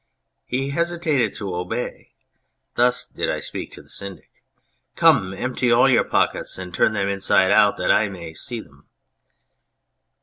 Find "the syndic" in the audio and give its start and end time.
3.83-4.31